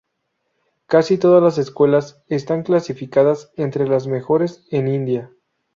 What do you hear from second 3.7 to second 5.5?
las mejores en India.